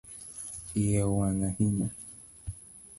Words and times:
Iye 0.81 0.99
owang 1.09 1.41
ahinya 1.49 1.87